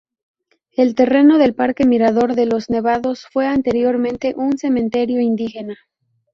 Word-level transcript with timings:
El 0.71 0.95
terreno 0.95 1.37
del 1.37 1.53
parque 1.53 1.85
Mirador 1.85 2.33
de 2.33 2.47
los 2.47 2.71
Nevados 2.71 3.27
fue 3.31 3.45
anteriormente 3.45 4.33
un 4.35 4.57
cementerio 4.57 5.21
indígena. 5.21 5.77